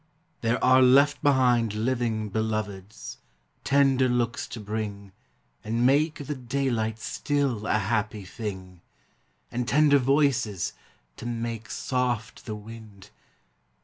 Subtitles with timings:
[0.41, 3.19] there are left behind Living Beloveds,
[3.63, 5.11] tender looks to bring,
[5.63, 8.81] And make the daylight still a happy thing,
[9.51, 10.73] And tender voices,
[11.17, 13.11] to make soft the wind.